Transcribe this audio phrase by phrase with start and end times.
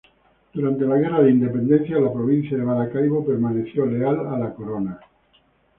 [0.55, 4.99] Durante la guerra de independencia la provincia de Maracaibo permaneció leal a la corona.